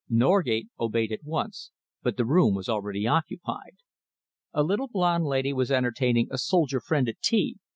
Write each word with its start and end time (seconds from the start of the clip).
Norgate 0.09 0.67
obeyed 0.79 1.11
at 1.11 1.23
once, 1.23 1.69
but 2.01 2.17
the 2.17 2.25
room 2.25 2.55
was 2.55 2.67
already 2.67 3.05
occupied. 3.05 3.75
A 4.51 4.63
little 4.63 4.87
blond 4.87 5.25
lady 5.25 5.53
was 5.53 5.69
entertaining 5.71 6.27
a 6.31 6.39
soldier 6.39 6.79
friend 6.81 7.07
at 7.07 7.19
tea. 7.21 7.57